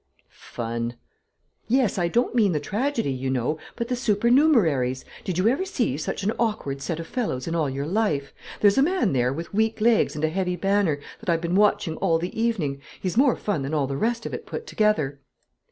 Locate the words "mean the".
2.33-2.59